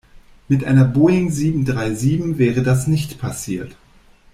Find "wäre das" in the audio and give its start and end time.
2.39-2.87